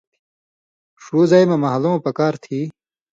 ݜُو 1.03 1.19
زئ 1.29 1.43
مہ 1.49 1.57
مھالٶں 1.63 1.97
پکار 2.05 2.33
تھی 2.43 2.59